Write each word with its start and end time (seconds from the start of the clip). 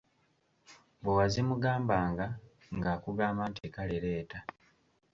Bwe 1.01 1.11
wazimugambanga 1.17 2.25
ng'akugamba 2.77 3.43
nti: 3.49 3.65
"Kale 3.75 3.97
leeta. 4.03 4.39